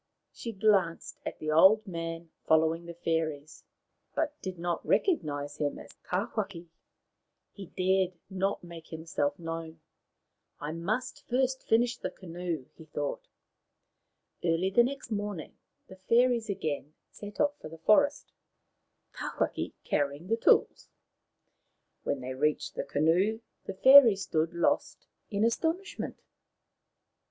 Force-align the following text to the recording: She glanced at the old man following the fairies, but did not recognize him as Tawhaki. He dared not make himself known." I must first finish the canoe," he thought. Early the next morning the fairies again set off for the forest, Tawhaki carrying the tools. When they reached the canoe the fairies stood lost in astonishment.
She 0.31 0.51
glanced 0.51 1.19
at 1.27 1.37
the 1.37 1.51
old 1.51 1.85
man 1.85 2.31
following 2.47 2.87
the 2.87 2.95
fairies, 2.95 3.63
but 4.15 4.33
did 4.41 4.57
not 4.57 4.83
recognize 4.83 5.57
him 5.57 5.77
as 5.77 5.91
Tawhaki. 6.09 6.69
He 7.53 7.67
dared 7.67 8.17
not 8.27 8.63
make 8.63 8.87
himself 8.87 9.37
known." 9.37 9.79
I 10.59 10.71
must 10.71 11.27
first 11.29 11.61
finish 11.61 11.97
the 11.97 12.09
canoe," 12.09 12.65
he 12.73 12.85
thought. 12.85 13.27
Early 14.43 14.71
the 14.71 14.81
next 14.83 15.11
morning 15.11 15.55
the 15.87 15.97
fairies 15.97 16.49
again 16.49 16.95
set 17.11 17.39
off 17.39 17.59
for 17.59 17.69
the 17.69 17.77
forest, 17.77 18.33
Tawhaki 19.13 19.73
carrying 19.83 20.29
the 20.29 20.35
tools. 20.37 20.89
When 22.01 22.21
they 22.21 22.33
reached 22.33 22.73
the 22.73 22.83
canoe 22.85 23.41
the 23.65 23.75
fairies 23.75 24.23
stood 24.23 24.55
lost 24.55 25.05
in 25.29 25.45
astonishment. 25.45 26.23